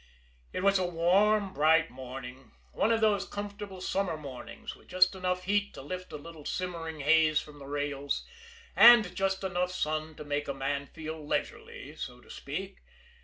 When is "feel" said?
10.87-11.23